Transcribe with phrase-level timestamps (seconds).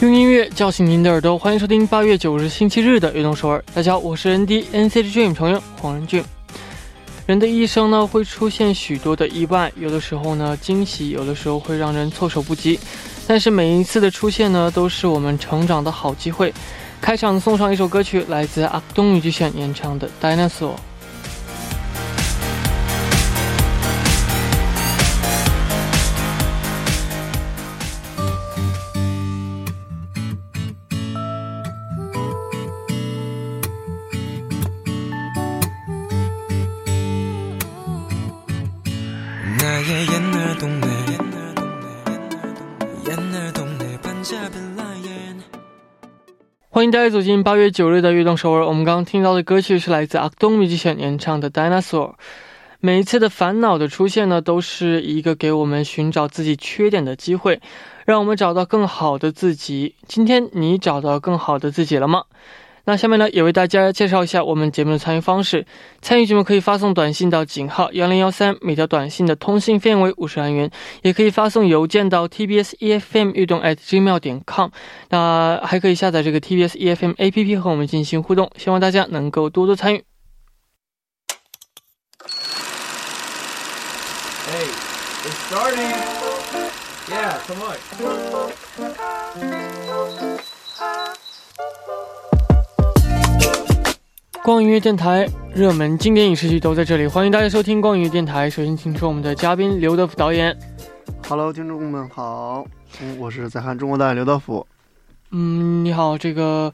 [0.00, 3.58] 用音乐叫醒您的耳朵，欢迎收听八月九日星期日的《悦动首尔》。
[3.74, 6.22] 大家好，我是 N D N C 的 Dream 成员黄仁俊。
[7.26, 12.78] 人的一生呢，会出现许多的意外，有的时候呢惊喜，有的时候会让人措手不及。
[13.26, 16.54] 但是每一次的出现呢，都是我们成长的好机会。
[17.00, 20.74] 开场送上一首歌曲，来自阿东女剧选演唱的《Dinosaur》。
[46.70, 48.64] 欢迎大家走进八月九日的悦动首尔。
[48.64, 52.10] 我们刚刚听到的歌曲是来自阿东米吉选演唱的《Dinosaur》。
[52.78, 57.60] 每一次的烦恼的出现呢，都是一个给我们寻找自己缺点的机会，
[58.06, 59.96] 让我们找到更好的自己。
[60.06, 62.22] 今天你找到更好的自己了吗？
[62.88, 65.66] 那下面呢，也为大家介绍一下我们节目的参与方式。
[66.00, 70.70] 参与节目可以发送短信到井号幺零幺三，每条短信的通信费用为五十韩元，
[71.02, 74.70] 也可以发送邮件到 tbs efm 运动 at gmail 点 com。
[75.10, 80.02] 那还可以下载这个 TBS EFM APP 和我们进行互动，希望大家能够多多参与。
[84.46, 84.64] Hey,
[85.26, 85.92] it's starting.
[87.10, 87.60] Yeah, come
[90.80, 91.17] on.
[94.48, 98.48] 光音乐电台热门经典影视剧都在这里，欢迎大家收听光音乐电台。
[98.48, 100.56] 首先请出我们的嘉宾刘德福导演。
[101.28, 102.64] Hello，听众们好，
[103.02, 104.66] 嗯，我是在看中国导演刘德福。
[105.32, 106.72] 嗯，你好，这个，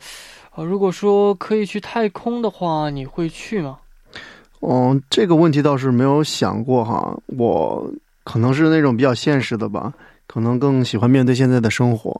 [0.54, 3.78] 呃，如果说可以去太空的话，你会去吗？
[4.60, 9.92] 嗯，这个问题倒是没有想过哈，我可能是那种比较现实的吧，
[10.28, 12.16] 可能更喜欢面对现在的生活。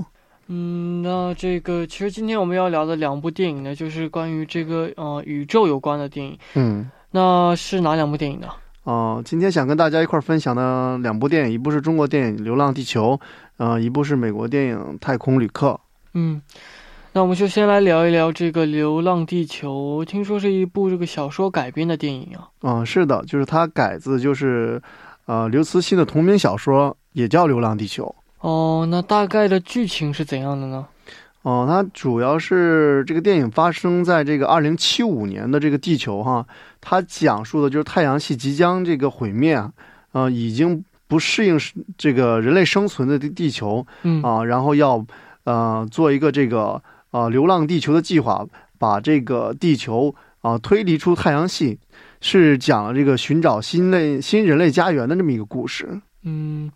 [0.48, 6.38] 嗯，那这个其实今天我们要聊的两部电影呢，就是关于这个呃宇宙有关的电影。
[6.54, 8.48] 嗯，那是哪两部电影呢？
[8.82, 13.12] 哦、今天想跟大家一块儿分享的两部电影，一部是中国电影《流浪地球》，
[13.56, 15.68] 呃，一部是美国电影《太空旅客》。
[16.12, 16.42] 嗯，
[17.14, 22.50] 那我们就先来聊一聊这个《流浪地球》，听说是一部这个小说改编的电影啊。
[22.60, 24.82] 嗯、是的，就是它改自就是，
[25.24, 28.04] 呃，刘慈欣的同名小说，也叫《流浪地球》。
[28.44, 30.86] 哦，那大概的剧情是怎样的呢？
[31.40, 36.46] 哦，它主要是这个电影发生在这个二零七五年的这个地球哈，
[36.78, 39.72] 它讲述的就是太阳系即将这个毁灭啊，
[40.12, 41.58] 呃，已经不适应
[41.96, 45.02] 这个人类生存的地地球嗯，啊，然后要
[45.44, 46.82] 呃做一个这个
[47.12, 48.46] 呃流浪地球的计划，
[48.78, 51.78] 把这个地球啊推离出太阳系，
[52.20, 55.98] 是讲了这个寻找新类新人类家园的这么一个故事。
[56.26, 56.70] 嗯，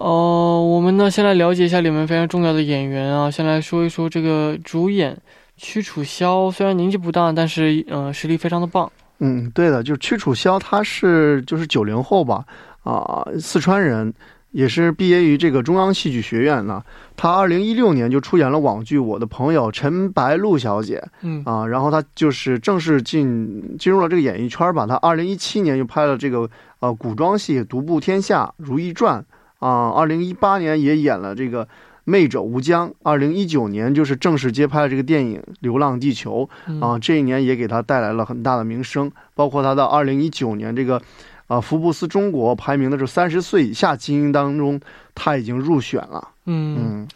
[0.00, 5.18] 哦，我们呢先来了解一下里面非常重要的演员啊，先来说一说这个主演
[5.56, 8.90] 屈楚萧，虽然年纪不大，但是呃实力非常的棒。
[9.18, 12.44] 嗯，对的，就是屈楚萧，他是就是九零后吧，
[12.84, 14.14] 啊、四川人，
[14.52, 16.80] 也是毕业于这个中央戏剧学院呢。
[17.16, 24.86] 他二零一六年就出演了网剧《我的朋友陈白露小姐》嗯啊，然后他就是正式进进入了这个演艺圈吧。
[24.86, 26.48] 他二零一七年就拍了这个
[26.78, 29.20] 呃古装戏《独步天下》《如懿传》
[29.58, 31.68] 啊，二零一八年也演了这个。
[32.04, 41.02] 魅者无疆，二零一九年就是正式接拍了这个电影《流浪地球》，嗯啊，这一年也给他带来了很大的名声，包括他到二零一九年这个，
[41.48, 44.80] 啊，福布斯中国排名的是三十岁以下精英当中，
[45.14, 46.28] 他已经入选了。
[46.46, 47.08] 嗯嗯，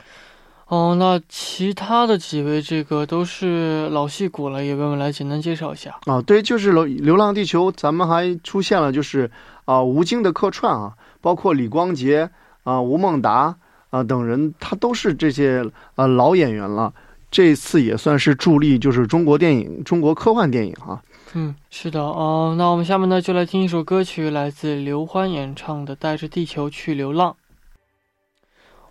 [0.72, 5.94] 哦，那其他的几位这个都是老戏骨了，也为我们来简单介绍一下。
[6.06, 9.30] 啊，对，就是流流浪地球，咱们还出现了就是
[9.66, 12.30] 啊吴京的客串啊，包括李光洁
[12.62, 13.54] 啊、吴孟达
[13.90, 15.62] 啊等人，他都是这些
[15.94, 16.90] 啊老演员了。
[17.30, 21.02] 这次也算是助力，就是中国电影、中国科幻电影啊、
[21.34, 22.54] 嗯，是的哦。
[22.56, 27.30] 那我们下面呢就来听一首歌曲，来自刘欢演唱的《带着地球去流浪》。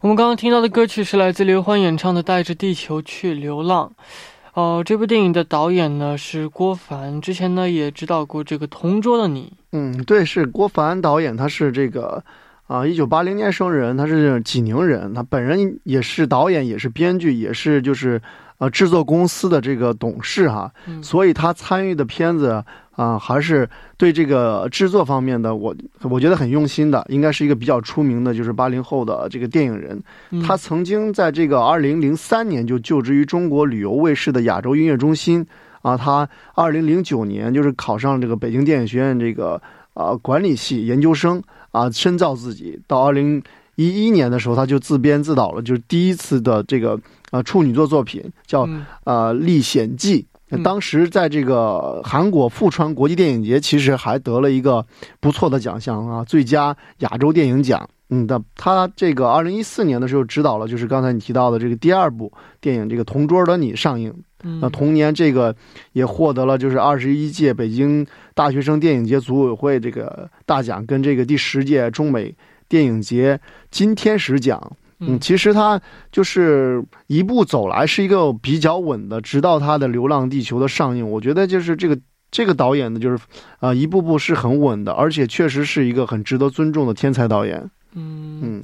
[0.01, 3.87] 我们刚刚听到的歌曲是来自刘欢演唱的《带着地球去流浪》。
[4.53, 9.53] 哦、这部电影的导演呢是郭帆，之前呢也指导过这个《同桌的你》。
[9.73, 12.23] 嗯，对，是郭帆导演，他是这个
[12.65, 18.19] 啊，一九八零年生人，他是济宁人，他本人也是导演，也是编剧，也是就是
[18.57, 23.67] 呃制作公司的这个董事哈，嗯所以他参与的片子啊、还是
[23.97, 29.99] 对这个制作方面的，我我觉得很用心的，应该是一个比较出名的，就是八零后的这个电影人。
[30.29, 35.43] 嗯他曾经在这个二零零三年就就职于中国旅游卫视的亚洲音乐中心
[35.81, 39.59] 啊，他二零零九年就是考上这个北京电影学院这个
[39.93, 41.41] 啊管理系研究生
[41.71, 42.79] 啊，深造自己。
[42.85, 43.41] 到二零
[43.75, 46.99] 一一年的时候，他就自编自导了，就是第一次的这个
[47.31, 50.21] 呃处女作作品，叫啊呃《历险记》。
[50.51, 54.85] 嗯当时在这个韩国富川国际电影节，其实还得了一个
[55.19, 57.89] 不错的奖项啊，最佳亚洲电影奖。
[58.13, 64.13] 嗯，的他这个二零一四年的时候指导了，就是刚才你提到的这个第二部电影《这个同桌的你》上映。
[64.43, 65.55] 嗯那同年这个
[65.93, 72.35] 也获得了就是二十一届北京大学生电影节组委会这个大奖，跟这个第十届中美
[72.67, 73.39] 电影节
[73.69, 74.59] 金天使奖。
[75.01, 75.81] 嗯，其实他
[76.11, 81.99] 就是一步走来是一个比较稳的，直到他的《流浪地球》的上映，我觉得就是这个
[82.29, 83.17] 这个导演呢，就是
[83.59, 87.59] 啊、一步步是很稳的，而且确实是一个很值得尊重的天才导演。
[87.93, 88.39] 嗯。
[88.43, 88.63] 嗯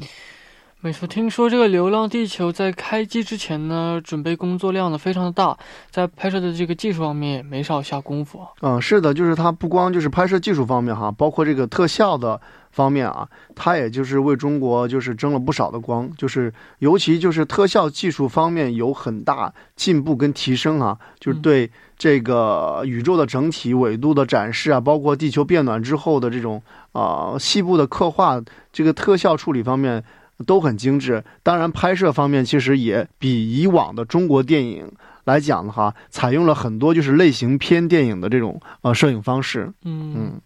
[0.79, 5.57] 没错，听说这个《流浪地球》在开机之前呢，准备工作量呢非常的大，
[5.89, 8.47] 在拍摄的这个技术方面也没少下功夫啊。
[8.61, 12.39] 嗯，是的，就是它不光就是拍摄技术方面哈，包括这个特效的
[12.69, 26.61] 方面啊，它也就是为中国就是争了不少的光，就是尤其就是特效技术方面有很大进步跟提升啊，就是嗯对这个宇宙的整体纬度的展示啊，包括地球变暖之后的这种
[26.93, 28.39] 啊、细部的刻画，
[28.71, 30.03] 这个特效处理方面
[30.45, 31.23] 都很精致。
[31.43, 34.91] 当然，拍摄方面其实也比以往的中国电影
[35.25, 39.71] 来讲的话，采用了很多就是类型片电影的这种呃摄影方式。
[39.83, 40.41] 嗯嗯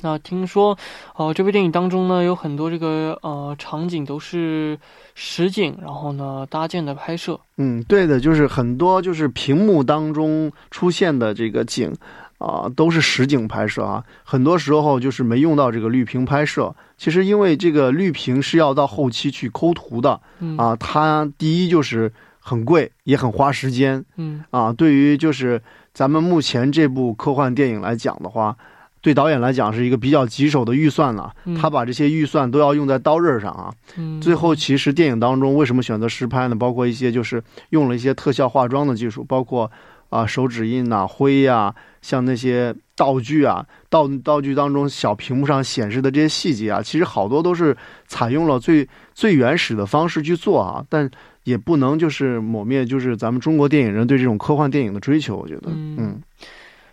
[0.00, 0.76] 那听说，
[1.16, 4.78] 呃，这部电影当中呢，有很多这个呃场景都是
[5.14, 7.40] 实景，然后呢搭建的拍摄。
[7.56, 11.90] 嗯，对的，就是很多就是屏幕当中出现的这个景，
[12.38, 14.04] 啊、都是实景拍摄啊。
[14.22, 16.74] 很多时候就是没用到这个绿屏拍摄。
[16.96, 24.72] 其实因为这个绿屏是要到后期去抠图的嗯啊，它第一就是很贵，也很花时间嗯啊。
[24.72, 25.60] 对于就是
[25.92, 28.56] 咱们目前这部科幻电影来讲的话，
[29.00, 31.34] 对导演来讲是一个比较棘手的预算了。
[31.44, 33.72] 嗯他把这些预算都要用在刀刃上啊。
[33.96, 36.54] 嗯，最后，其实电影当中为什么选择实拍呢？
[36.54, 39.70] 包括一些就是用了一些特效化妆的技术，包括
[40.14, 47.76] 啊、手指印呐、灰呀、像那些道具啊，道道具当中小屏幕上显示的这些细节啊，其实好多都是
[48.06, 51.10] 采用了最最原始的方式去做啊，但
[51.42, 56.22] 也不能就是抹灭就是咱们中国电影人对这种科幻电影的追求，我觉得，嗯嗯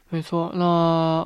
[0.10, 0.52] 没错。
[0.54, 0.66] 那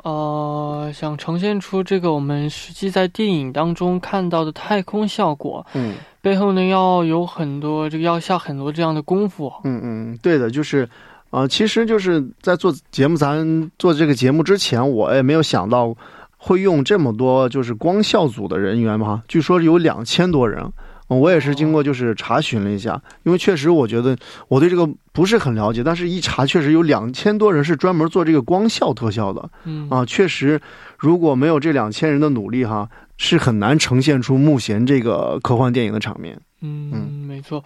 [0.04, 5.96] 呃，想呈现出这个我们实际在电影当中看到的太空效果，嗯。
[6.22, 9.54] 背后呢要有很多这个要下很多这样的功夫。
[9.64, 10.90] 嗯嗯，对的，就是，
[11.36, 15.94] 啊，其实就是在做节目，咱做这个节目之前，我也没有想到
[16.38, 20.72] 会用这么多就是光效组的人员嘛，据说有两千多人。
[21.10, 24.18] 嗯我也是经过就是查询了一下，因为确实我觉得
[24.48, 30.60] 我对这个不是很了解，但是一查确实有两千多人是专门做这个光效特效的嗯啊，确实
[30.98, 36.40] 如果没有这两千人的努力哈，是很难呈现出目前这个科幻电影的场面。
[36.62, 37.64] 嗯嗯没错。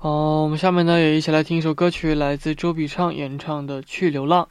[0.00, 4.44] 哦、我们下面呢也一起来听一首歌曲，来自周笔畅演唱的《去流浪》。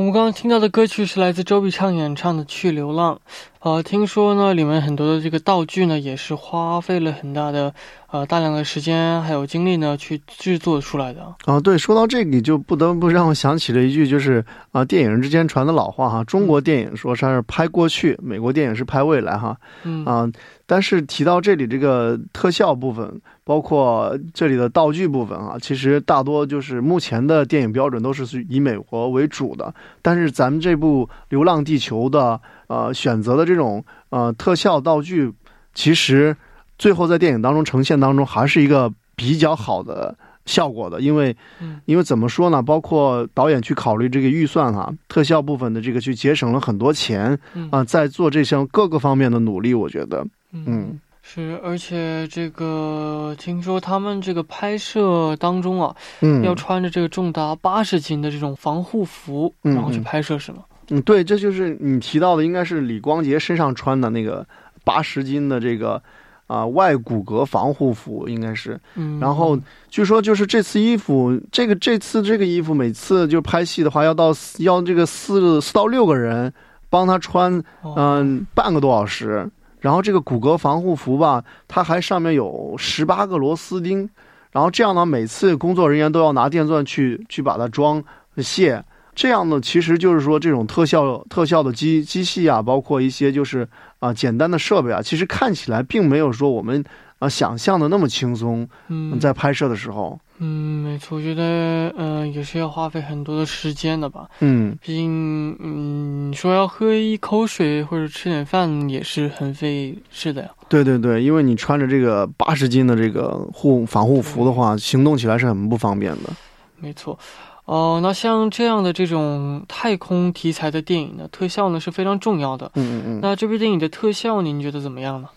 [0.00, 3.16] 我们刚刚听到的歌曲是来自周笔畅演唱的《去流浪》。
[3.58, 7.74] 呃，听说呢，里面很多的这个道具呢，也是花费了很大的
[8.10, 11.34] 呃大量的时间还有精力呢去制作出来的。
[11.44, 14.42] 啊，对，说到这个，就不得不让我想起了一句，就是
[14.72, 20.26] 啊，电影之间传的老话哈，中国电影说它是拍过去，美国电影是拍未来哈嗯啊。
[20.70, 29.74] 但是提到这里这个特效部分，包括这里的道具部分啊，其实大多就是目前的电影标准都是以美国为主的。
[30.00, 35.32] 但是咱们这部《流浪地球》的呃选择的这种呃特效道具，
[35.74, 36.36] 其实
[36.78, 42.62] 最后在电影当中呈现当中还是一个比较好的效果的，因为嗯因为怎么说呢？
[42.62, 60.64] 包括导演去考虑这个预算哈、特效部分的这个去节省了很多钱嗯啊、在做这项各个方面的努力，我觉得，嗯是，而且这个听说他们这个拍摄当中啊，嗯，要穿着这个重达八十斤的这种防护服，嗯然后去嗯拍摄是吗？
[60.88, 64.44] 嗯，对，这就是你提到的，应该是李光洁身上穿的那个
[64.82, 66.02] 八十斤的这个
[66.48, 68.80] 啊、外骨骼防护服，应该是。
[68.96, 69.56] 嗯，然后
[69.88, 76.52] 据说就是这次衣服，这个这次这个衣服，每次就拍戏的话，要到四要这个四四到六个人
[76.88, 79.48] 帮他穿，哦嗯、半个多小时。
[79.80, 84.08] 然后这个骨骼防护服吧，它还上面有十八个螺丝钉，
[84.52, 88.02] 然后这样呢，每次工作人员都要拿电钻去去把它装
[88.36, 88.84] 卸。
[89.12, 93.68] 这样呢，其实就是说这种特效特效的机机器啊，包括一些就是
[93.98, 96.82] 啊、简单的设备啊，其实看起来并没有说我们
[97.18, 98.66] 啊、想象的那么轻松。
[98.88, 104.26] 嗯，在拍摄的时候，嗯，没错，我觉得嗯、呃也是要花费很多的时间的吧。
[104.40, 110.50] 嗯，毕竟嗯，你说要喝一口水或者吃点饭也是很费事的呀。
[110.68, 116.30] 对对对，因为你穿着这个八十斤的这个护防护服的话，行动起来是很不方便的。
[116.78, 117.18] 没错。
[117.66, 122.70] 哦、那像这样的这种太空题材的电影呢，特效呢是非常重要的。
[122.74, 123.20] 嗯嗯嗯。
[123.22, 125.28] 那这部电影的特效您觉得怎么样呢？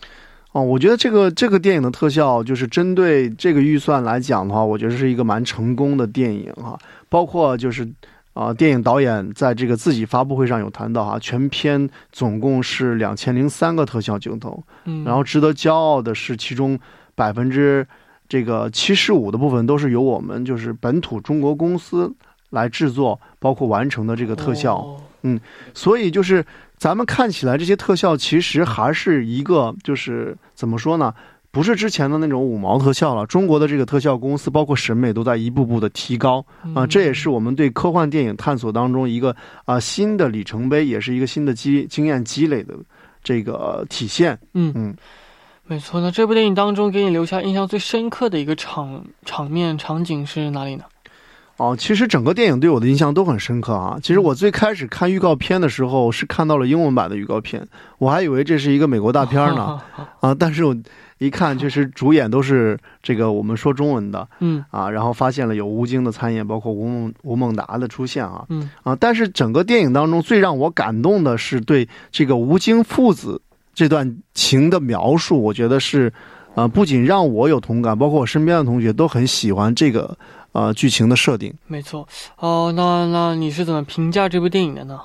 [0.54, 6.78] 哦，我觉得这个这个电影的特效，就是针对这个预算来讲的话，我觉得是一个蛮成功的电影哈。
[7.08, 7.84] 包括就是，
[8.34, 16.78] 啊、电影导演在这个自己发布会上有谈到哈，全片总共是两千零三个特效镜头，嗯，然后值得骄傲的是，其中
[17.16, 17.84] 百分之
[18.28, 22.14] 这个七十五的部分都是由我们就是本土中国公司
[22.50, 24.76] 来制作，包括完成的这个特效。
[24.76, 25.00] 哦
[25.72, 26.44] 所以就是
[26.84, 31.14] 咱们看起来这些特效，其实还是一个就是怎么说呢？
[31.50, 33.26] 不是之前的那种五毛特效了。
[33.26, 42.74] 中国的这个特效公司，包括审美都在一步步的提高啊、嗯这也是我们对科幻电影探索当中一个啊、新的里程碑，也是一个新的积经验积累的
[43.22, 44.38] 这个体现。
[44.52, 44.94] 嗯嗯
[45.66, 46.02] 没错。
[46.02, 50.84] 那这部电影当中给你留下印象最深刻的一个场场面场景是哪里呢？
[51.56, 53.96] 哦，其实整个电影对我的印象都很深刻啊。
[54.02, 57.64] 其实我最开始看预告片的时候是看到了英文版的预告片，
[57.98, 59.80] 我还以为这是一个美国大片呢。
[60.18, 60.76] 啊，但是我
[61.18, 73.40] 一看，确实主演都是这个我们说中文的嗯啊，然后发现了有吴京的参演，包括吴孟吴孟达的出现啊嗯啊，但是整个电影当中最让我感动的是对这个吴京父子
[73.72, 76.12] 这段情的描述，我觉得是，
[76.56, 80.16] 呃，不仅让我有同感，包括我身边的同学都很喜欢这个
[80.54, 81.52] 呃剧情的设定。
[81.66, 82.08] 没错。
[82.38, 84.98] 哦，那那你是怎么评价这部电影的呢？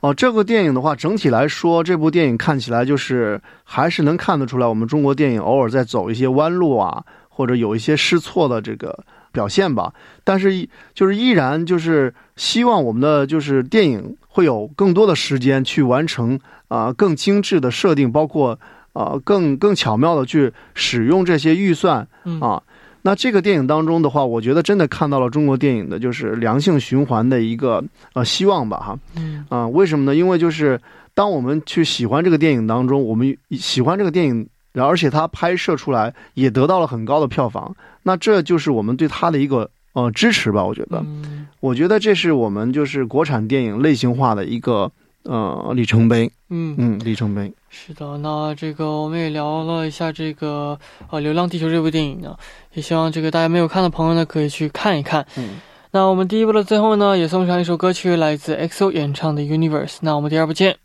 [0.00, 9.94] 哦，这个电影的话，整体来说，这部电影看起来就是还是能看得出来，我们中国电影偶尔在走一些弯路啊，或者有一些试错的这个表现吧。
[10.22, 18.58] 但是依，就是依然就是希望我们的就是电影会有更多的时间去完成啊、更精致的设定，包括
[18.92, 22.62] 啊、更更巧妙的去使用这些预算嗯啊。
[23.06, 27.84] 那这个电影当中的话，我觉得真的看到了中国电影的就是良性循环的一个
[28.14, 28.98] 呃希望吧哈。
[29.14, 30.16] 嗯啊、为什么呢？
[30.16, 30.80] 因为就是
[31.12, 40.64] 当我们去喜欢这个电影当中，我们喜欢这个电影，然后而且它拍摄出来也得到了很高的票房，那这就是我们对它的一个呃支持吧。
[40.64, 44.90] 我觉得，嗯我觉得这是我们就是国产电影类型化的一个
[45.24, 47.52] 呃里程碑，嗯嗯，里程碑。
[47.68, 50.78] 是的，那这个我们也聊了一下这个
[51.10, 52.36] 呃《流浪地球》这部电影呢，
[52.74, 55.26] 也希望这个大家没有看的朋友呢可以去看一看。
[55.36, 55.58] 嗯，
[55.90, 59.94] 那我们第一部的最后呢，也送上一首歌曲，来自 EXO 演唱的《Universe》。
[60.02, 60.83] 那我们第二部见。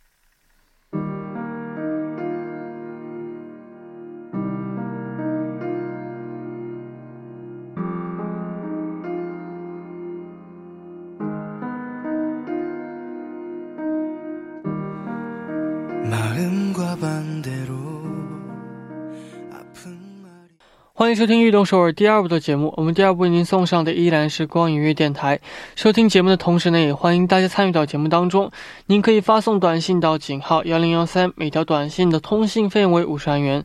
[20.93, 22.73] 欢迎收听《运动首尔》第二部的节目。
[22.75, 25.39] 我们第二部为您送上的依然是光影乐电台。
[25.75, 28.51] 收听节目的同时呢，也欢迎大家参与到节目当中。
[28.87, 33.63] 您可以发送短信到井号幺零幺三，每条短信的通信费用为五十韩元。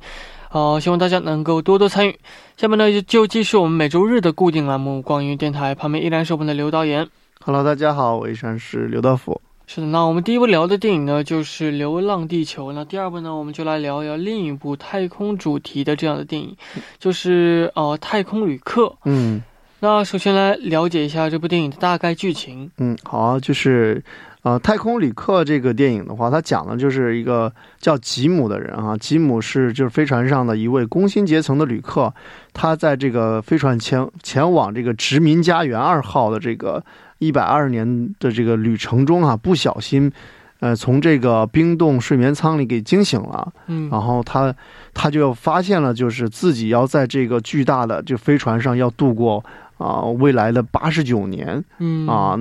[0.51, 2.19] 呃，希望大家能够多多参与。
[2.57, 7.09] 下面呢，就就继续我们每周日的固定栏目《光影乐电台》，旁边依然是我们的刘导演。
[7.41, 9.41] Hello，大家好，我依然是刘道甫。
[9.67, 12.71] 是的，那我们第一部聊的电影呢，就是《流浪地球》。
[12.73, 16.57] 那第二部呢，我们就来聊一聊另一部太空主题的这样的电影，
[16.99, 18.83] 就是呃《太空旅客》。
[19.05, 19.43] 嗯
[19.81, 22.71] 那首先来了解一下这部电影的大概剧情。
[22.79, 24.03] 嗯，好啊，就是。
[24.45, 28.95] 呃，《太空旅客》这个电影的话，它讲的就是一个叫吉姆的人啊。
[28.99, 32.13] 吉姆是就是飞船上的一位工薪阶层的旅客，
[32.53, 36.85] 他在这个飞船前前往这个殖民家园二号的这个
[37.25, 40.13] 一百二十年的这个旅程中啊，不小心，
[40.61, 43.53] 呃，从这个冰冻睡眠舱里给惊醒了。
[43.67, 44.55] 嗯然后他
[44.93, 49.45] 他就发现了，就是自己要在这个巨大的这飞船上要度过
[49.79, 51.65] 啊、未来的八十九年。
[51.79, 52.39] 嗯啊，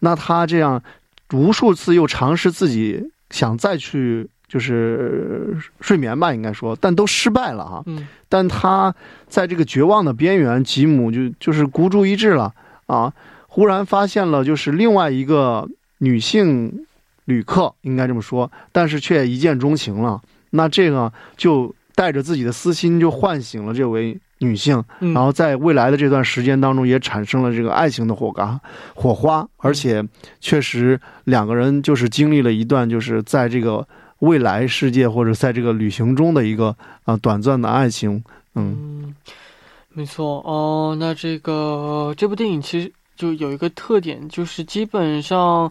[0.00, 0.82] 那他这样
[1.32, 7.82] 无数次又尝试自己想再去就是睡眠吧，应该说，但都失败了哈。
[7.86, 8.94] 嗯但他
[9.28, 12.50] 在这个绝望的边缘，吉姆就就是孤注一掷了
[12.86, 13.12] 啊！
[13.54, 15.68] 忽然发现了就是另外一个
[15.98, 16.86] 女性
[17.26, 20.22] 旅客，应该这么说，但是却一见钟情了。
[20.50, 28.58] 那这个就带着自己的私心，就唤醒了这位女性，嗯，然后在未来的这段时间当中，也产生了这个爱情的火嘎
[28.94, 30.02] 火花，而且
[30.40, 33.86] 确实两个人就是经历了一段就是在这个
[34.20, 39.14] 未来世界或者在这个旅行中的一个啊、短暂的爱情，嗯嗯，
[39.90, 40.96] 没错哦。
[40.98, 42.90] 那这个这部电影其实
[43.22, 45.70] 就有一个特点，就是基本上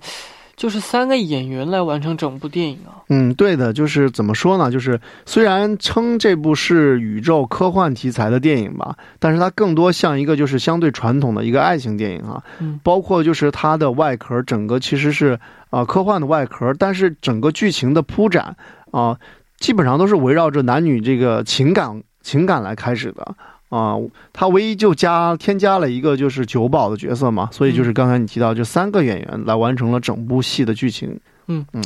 [0.56, 3.04] 就是三个演员来完成整部电影啊。
[3.10, 4.72] 嗯，对的，就是怎么说呢？
[4.72, 12.42] 就是虽然称这部是宇宙科幻题材的电影吧，但是它更多像一个就是相对传统的一个爱情电影啊。
[12.60, 15.34] 嗯包括就是它的外壳，整个其实是
[15.72, 18.56] 啊、呃科幻的外壳，但是整个剧情的铺展
[18.92, 19.18] 啊、
[19.60, 23.36] 基本上都是围绕着男女这个情感情感来开始的
[23.72, 23.96] 啊、
[24.34, 31.18] 他唯一就加添加了一个就是酒保的角色嘛，所以就是刚才你提到，就三个演员来完成了整部戏的剧情。
[31.48, 31.82] 嗯嗯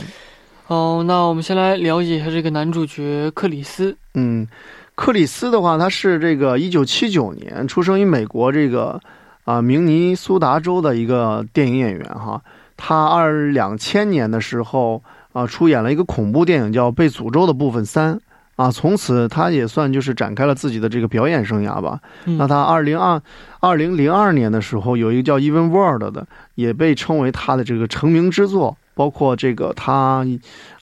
[0.65, 3.95] 哦，那我们先来了解一下这个男主角克里斯。
[4.15, 4.47] 嗯，
[4.95, 8.99] 克里斯的话，他是这个一九七九年出生于美国这个
[9.43, 12.41] 啊、明尼苏达州的一个电影演员哈。
[12.75, 18.15] 他二两千年的时候啊、出演了一个恐怖电影叫《被诅咒的部分三》
[18.55, 21.99] 啊，从此他也算就是展开了自己的这个表演生涯吧。
[22.25, 23.21] 嗯那他二零二
[23.59, 28.77] 二零零二年的时候有一个叫《Even World》的，也被称为他的这个成名之作。
[28.97, 30.25] 包括这个他，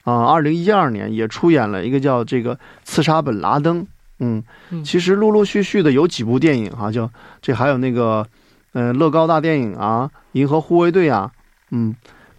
[0.04, 2.54] 啊，二零一二年也出演了一个叫这个
[2.84, 3.82] 《刺杀本拉登》。
[4.20, 4.40] 嗯，
[4.70, 7.10] 嗯其实陆陆续续的有几部电影哈、就
[7.42, 8.24] 这还有那个，
[8.74, 11.32] 嗯、乐高大电影啊，《银河护卫队》啊，
[11.72, 11.92] 嗯，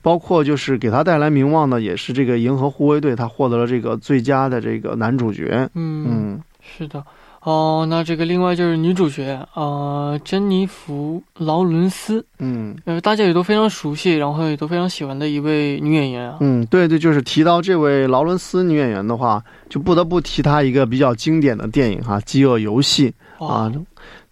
[0.06, 5.68] 包括就是给他带来名望的也是这个《银河护卫队》，他获得了这个最佳的这个男主角。
[5.74, 7.04] 嗯，嗯是的。
[7.42, 16.38] 哦，那这个另外就是女主角呃，珍妮弗·劳伦斯，嗯呃，大家也都非常熟悉，然后也都非常喜欢的一位女演员啊。
[16.40, 23.12] 嗯，对对，就是提到这位劳伦斯女演员的话，就不得不提她一个比较经典的电影哈，《饥饿游戏》
[23.48, 23.72] 啊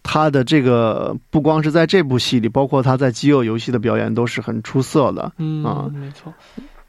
[0.04, 5.32] 哇，她的这个不光是在这部戏里，包括他在《饥饿游戏》的表演都是很出色的。
[5.38, 6.32] 嗯，啊没错。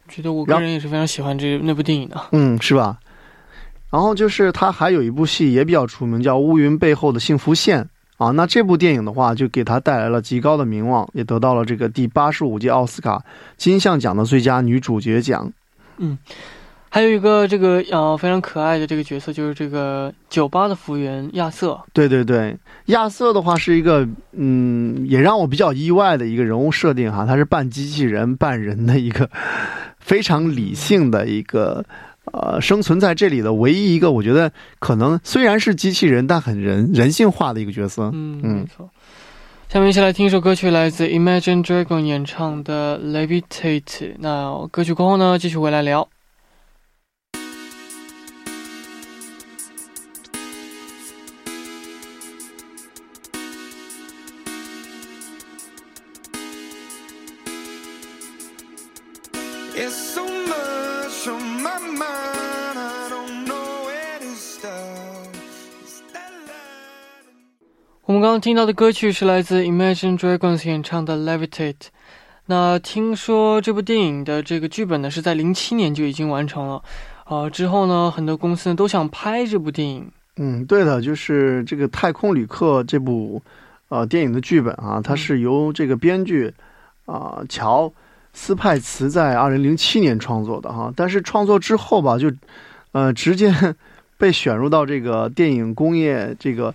[0.08, 2.20] 觉得我个人也是非常喜欢这那部电影的。
[2.32, 2.98] 嗯，是吧？
[3.90, 7.82] 然后就是他还有一部戏也比较出名，叫《乌云背后的幸福线》
[8.18, 8.30] 啊。
[8.32, 13.24] 那这部电影的话，就给他带来了极高的名望，也得到了这个第八十五届奥斯卡
[13.56, 15.50] 金像奖的最佳女主角奖。
[16.94, 21.76] 还有一个这个呃非常可爱的这个角色，就是这个酒吧的服务员亚瑟。
[21.92, 29.28] 对对对，亚瑟的话是一个嗯，也让我比较意外的一个人物设定哈，他是半机器人半人的一个
[29.98, 31.84] 非常理性的一个
[32.26, 38.04] 呃生存在这里的唯一一个，我觉得可能虽然是机器人，但很人人性化的一个角色。
[38.12, 38.88] 嗯，嗯没错。
[39.68, 43.82] 下面一起来听一首歌曲，来自 Imagine Dragon 演唱的《Levitate》。
[44.20, 46.08] 那歌曲过后呢，继续回来聊。
[68.06, 71.72] 我们刚刚听到的歌曲是来自 Imagine Dragons 演唱的《Levitate》。
[72.46, 76.80] 那听说这部电影的这个剧本呢是在零七年就已经完成了，
[77.26, 80.08] 呃，之后呢很多公司呢都想拍这部电影。
[80.36, 83.42] 嗯，对的，就是这个《太空旅客》这部
[83.88, 86.54] 呃电影的剧本啊，它是由这个编剧
[87.06, 87.92] 啊、乔
[88.34, 92.30] 斯派茨在二零零七年创作的哈，但是创作之后吧，就
[92.92, 93.50] 呃直接
[94.18, 96.74] 被选入到这个电影工业这个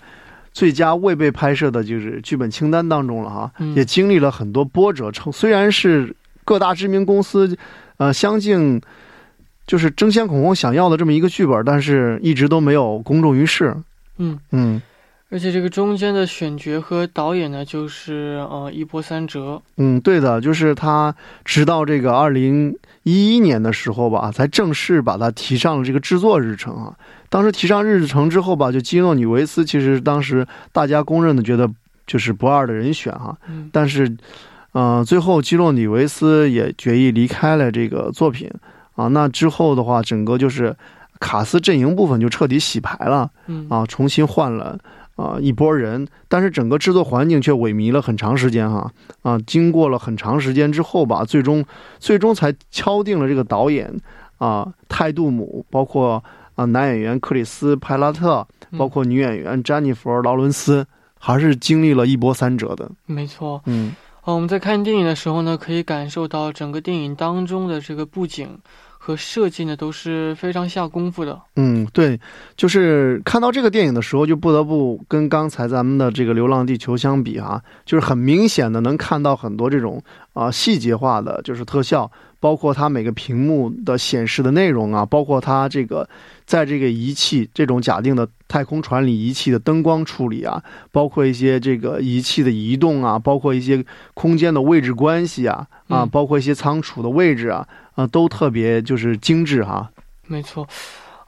[0.52, 7.56] 最佳未被拍摄的就是剧本清单当中了哈，嗯也经历了很多波折，成虽然是各大知名公司
[7.98, 8.82] 呃相竞。
[9.68, 13.78] 就是争先恐后想要的这么一个剧本，但是一直都没有公众于世。
[14.18, 14.82] 嗯，嗯
[15.32, 19.62] 而且这个中间的选角和导演呢，就是呃一波三折。
[19.78, 21.14] 嗯，对的，就是他
[21.46, 26.96] 直到这个二零一一年的时候吧，才正式把它提上了这个制作日程啊。
[27.30, 31.70] 当时提上日程之后吧，就基诺里维斯其实当时大家公认的觉得
[32.08, 34.18] 就是不二的人选哈、嗯但是，
[34.72, 38.50] 呃，最后基诺里维斯也决意离开了这个作品
[38.96, 39.08] 啊。
[39.10, 40.76] 那之后的话，整个就是
[41.20, 43.30] 卡斯阵营部分就彻底洗牌了。
[43.46, 44.76] 嗯啊，重新换了
[45.20, 48.90] 啊一波人，但是整个制作环境却萎靡了很长时间哈
[49.22, 51.66] 啊，经过了很长时间之后吧，最终
[52.00, 53.94] 最终才敲定了这个导演
[54.38, 56.24] 啊泰杜姆，包括
[56.56, 60.88] 啊男演员克里斯派拉特，包括女演员詹妮弗劳伦斯，
[61.20, 62.90] 还是经历了一波三折的。
[63.06, 63.62] 没错。
[63.66, 68.60] 嗯哦，我们在看电影的时候呢，可以感受到整个电影当中的这个布景
[69.10, 71.42] 和设计呢都是非常下功夫的。
[71.56, 72.20] 嗯，对，
[72.56, 80.00] 就是看到这个电影的时候，就不得不跟刚才咱们的这个《流浪地球》相比啊、就是很明显的能看到很多这种
[80.34, 86.08] 啊、细节化的，就是特效，包括它每个屏幕的显示的内容啊，包括它这个
[86.46, 99.92] 在这个仪器这种假定的太空船里仪器的灯光处理啊，包括一些这个仪器的移动啊，包括一些空间的位置关系啊啊，嗯包括一些仓储的位置啊啊，都特别就是精致哈。
[100.28, 100.68] 没错。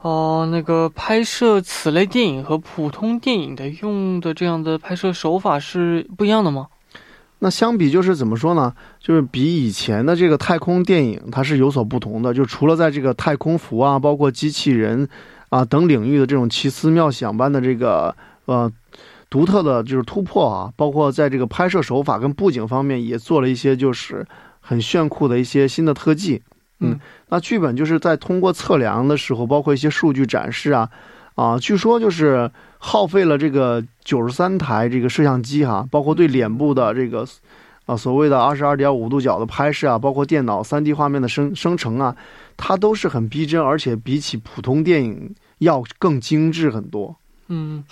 [0.00, 6.66] 哦、那个拍摄此类电影和普通电影的用的这样的拍摄手法是不一样的吗？
[7.44, 8.72] 那相比就是怎么说呢？
[9.00, 12.32] 就是比以前的这个太空电影，它是有所不同的。
[12.32, 15.08] 就除了在这个太空服啊，包括机器人
[15.48, 18.70] 啊等领域的这种奇思妙想般的这个呃
[19.28, 24.24] 独特的就是突破啊，包括在这个拍摄手法跟布景方面也做了一些就是
[24.60, 26.40] 很炫酷的一些新的特技。
[26.78, 30.88] 嗯，那剧本就是在通过测量的时候，包括一些数据展示啊，
[31.34, 37.26] 啊，据说就是耗费了这个九十三台这个摄像机哈，包括对脸部的这个
[37.86, 42.14] 啊所谓的二十二点五度角的拍摄啊，包括电脑三 D 画面的生生成啊，
[42.56, 47.16] 它都是很逼真，而且比起普通电影要更精致很多。
[47.48, 47.82] 嗯，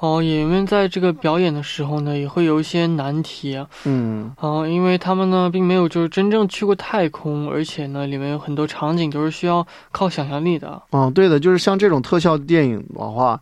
[0.00, 3.66] 哦，演员们在这个表演的时候呢，也会有一些难题啊。
[3.84, 10.82] 嗯啊、因为他们呢并没有就是真正去过太空，而且呢里面有很多场景都是需要靠想象力的。
[10.92, 13.38] 嗯，对的，就是像这种特效电影的话，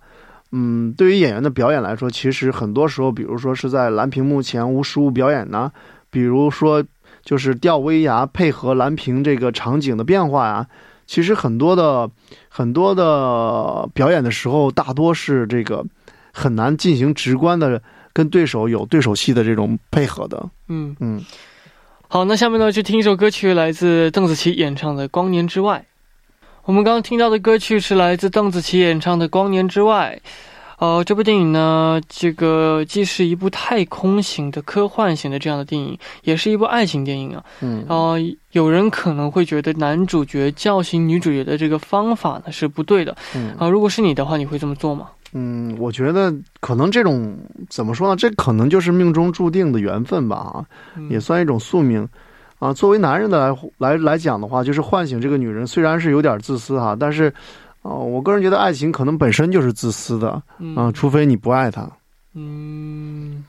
[0.51, 5.71] 嗯，对于演员的表演来说，其实很多时候，比如说是在蓝屏幕前无实物表演呢，
[6.11, 6.83] 比如说
[7.23, 10.67] 就是吊威亚配合蓝屏这个场景的变化呀，
[11.07, 12.11] 其实很多的
[12.49, 15.85] 很多的表演的时候，大多是这个
[16.33, 20.49] 很难进行直观的跟对手有对手戏的这种配合的。
[20.69, 21.25] 嗯，嗯，
[22.09, 25.85] 好，那下面呢就听一首歌曲，来自邓紫棋演唱的《光年之外》。
[26.65, 30.21] 我们刚刚听到的歌曲是来自邓紫棋演唱的《光年之外》。
[30.79, 37.45] 呃，这部电影呢，这个既是一部太空型的科幻型的这样的电影，也是一部爱情电影啊。
[37.63, 38.17] 嗯呃，
[38.53, 45.09] 有人可能会觉得男主角叫醒女主角的这个方法呢是不对的嗯啊、如果是你的话，你会这么做吗？
[45.33, 47.37] 嗯，我觉得可能这种
[47.69, 48.17] 怎么说呢？
[48.17, 50.65] 这可能就是命中注定的缘分吧，啊。
[50.97, 52.07] 嗯也算一种宿命，
[52.59, 57.33] 啊，作为男人的来来来讲的话，就是唤醒这个女人，虽然是有点自私哈，但是，
[57.83, 61.89] 啊、我个人觉得爱情可能本身就是自私的，嗯啊，除非你不爱她，
[62.35, 63.45] 嗯，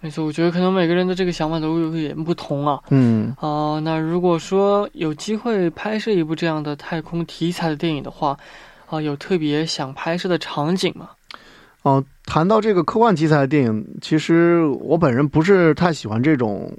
[0.00, 2.80] 没错，我觉得可能每个人的这个想法都有点不同啊。
[2.90, 8.36] 嗯啊、那如果说有机会拍摄一部这样的太空题材的电影的话，
[8.88, 11.10] 啊、有特别想拍摄的场景吗？
[11.82, 16.72] 哦、谈到这个科幻题材的电影，其实我本人不是太喜欢这种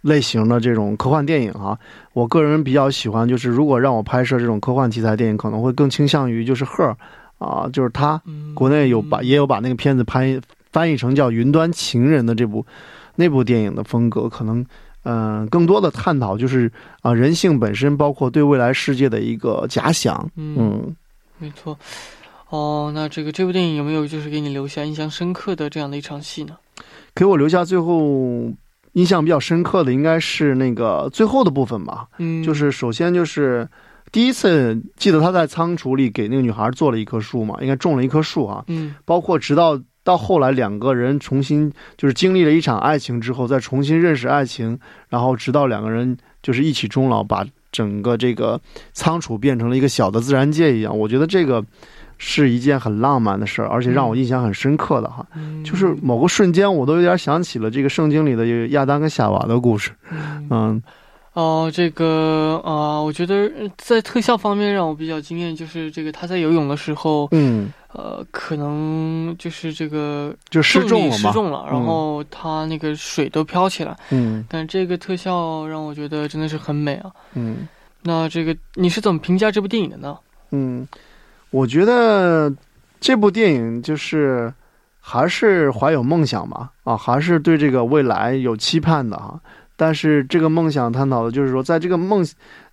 [0.00, 1.78] 类型的这种科幻电影哈。
[2.14, 6.84] 我个人比较喜欢，就是如果让我拍摄这种科幻题材电影，可能会更倾向于就是《赫》
[7.44, 10.40] 啊，就是他嗯，国内有把嗯也有把那个片子拍
[10.72, 12.64] 翻译成叫《云端情人》的这部
[13.16, 14.64] 那部电影的风格，可能
[15.02, 16.72] 嗯、呃更多的探讨就是
[17.02, 20.30] 啊、人性本身，包括对未来世界的一个假想。
[20.36, 20.96] 嗯，嗯
[21.40, 21.76] 没错。
[22.50, 26.56] 哦，那这个这部电影有没有就是给你留下印象深刻的这样的一场戏呢？
[27.14, 28.52] 给我留下最后
[28.92, 33.68] 印象比较深刻的应该是那个最后的部分吧，嗯，就是首先就是。
[34.12, 38.64] 第一次记得他在仓储里给那个女孩做了一棵树嘛，应该种了一棵树啊。
[38.66, 44.76] 嗯包括直到到后来两个人重新就是经历了一场爱情之后，再重新认识爱情，
[45.08, 48.60] 然后直到两个人就是一起终老，把整个这个
[48.92, 50.98] 仓储变成了一个小的自然界一样。
[50.98, 51.64] 我觉得这个
[52.18, 55.24] 是一件很浪漫的事儿，而且让我印象很深刻的哈。
[55.34, 59.90] 嗯，就是某个瞬间，我都有点想起了这个圣经里的亚当跟夏娃的故事。
[60.10, 60.82] 嗯嗯
[61.32, 71.16] 哦，这个啊、我觉得呃在特效方面让我比较惊艳，就是这个他在游泳的时候，嗯，呃，可能就是这个就失重了嘛。
[71.16, 77.10] 失重了，然后它那个水都飘起来，嗯但这个特效让我觉得真的是很美啊。
[77.34, 77.66] 嗯
[78.02, 80.16] 那这个你是怎么评价这部电影的呢？
[80.52, 80.86] 嗯，
[81.50, 82.52] 我觉得
[83.00, 84.52] 这部电影就是
[85.00, 89.38] 还是怀有梦想吧，啊，还是对这个未来有期盼的哈。
[89.76, 92.26] 但是这个梦想探讨的就是说，在这个梦，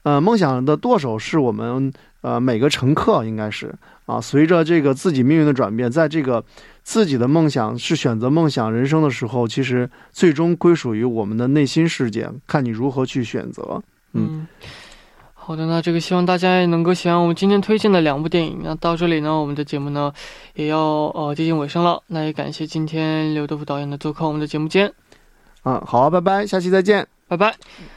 [0.07, 1.91] 呃，梦想的舵手是我们
[2.21, 6.41] 呃每个乘客，应该是啊，随着这个自己命运的转变，在这个
[6.81, 13.83] 自己的梦想是选择梦想人生的时候，其实最终归属于我们的内心世界，看你如何去选择。
[14.13, 14.47] 嗯
[15.33, 18.61] 好的，那这个希望大家也能够喜欢我们今天推荐的两部电影。
[18.63, 20.13] 那到这里呢，我们的节目呢
[20.55, 20.79] 也要
[21.17, 22.01] 呃接近尾声了。
[22.07, 24.89] 那也感谢今天刘德福导演的做客我们的节目间，
[25.63, 27.05] 嗯，好啊，拜拜，下期再见。
[27.27, 27.96] 拜拜。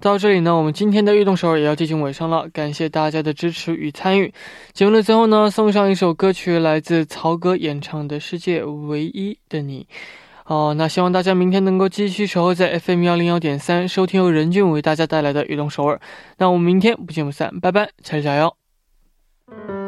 [0.00, 4.32] 到这里呢，我们今天的运动首尔也要接近尾声了，感谢大家的支持与参与。
[4.72, 9.86] 节目的最后呢，送上一首歌曲，来自曹格演唱的《世界唯一的你》。
[10.46, 16.00] 哦，那希望大家明天能够继续守候在 FM 幺零幺点三，收听由任俊为大家带来的运动首尔。
[16.38, 19.79] 那我们明天不见不散，拜拜，加油加油！